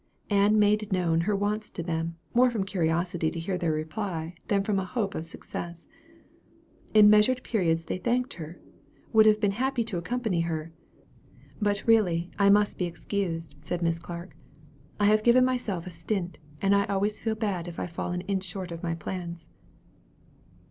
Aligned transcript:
Ann 0.31 0.57
made 0.57 0.91
known 0.91 1.21
her 1.21 1.35
wants 1.35 1.69
to 1.69 1.83
them, 1.83 2.15
more 2.33 2.49
from 2.49 2.63
curiosity 2.63 3.29
to 3.29 3.39
hear 3.39 3.55
their 3.55 3.71
reply, 3.71 4.33
than 4.47 4.63
from 4.63 4.79
a 4.79 4.83
hope 4.83 5.13
of 5.13 5.27
success. 5.27 5.87
In 6.95 7.07
measured 7.07 7.43
periods 7.43 7.85
they 7.85 7.99
thanked 7.99 8.33
her 8.33 8.59
would 9.13 9.27
have 9.27 9.39
been 9.39 9.51
happy 9.51 9.83
to 9.83 9.99
accompany 9.99 10.41
her. 10.41 10.71
"But, 11.61 11.85
really, 11.85 12.31
I 12.39 12.49
must 12.49 12.79
be 12.79 12.85
excused," 12.85 13.57
said 13.59 13.83
Miss 13.83 13.99
Clark. 13.99 14.35
"I 14.99 15.05
have 15.05 15.21
given 15.21 15.45
myself 15.45 15.85
a 15.85 15.91
stint, 15.91 16.39
and 16.63 16.75
I 16.75 16.85
always 16.85 17.21
feel 17.21 17.35
bad 17.35 17.67
if 17.67 17.79
I 17.79 17.85
fall 17.85 18.11
an 18.11 18.21
inch 18.21 18.43
short 18.43 18.71
of 18.71 18.81
my 18.81 18.95
plans." 18.95 19.49